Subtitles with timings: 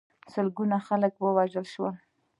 [0.33, 1.95] سلګونه خلک ووژل شول.